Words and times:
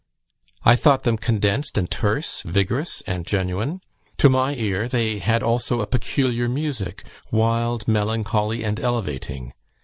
I 0.65 0.75
thought 0.75 1.03
them 1.03 1.19
condensed 1.19 1.77
and 1.77 1.87
terse, 1.87 2.41
vigorous 2.41 3.03
and 3.05 3.23
genuine. 3.23 3.81
To 4.17 4.29
my 4.29 4.55
ear 4.55 4.87
they 4.87 5.19
had 5.19 5.43
also 5.43 5.79
a 5.79 5.85
peculiar 5.85 6.49
music, 6.49 7.05
wild, 7.29 7.87
melancholy, 7.87 8.63
and 8.63 8.79
elevating. 8.79 9.53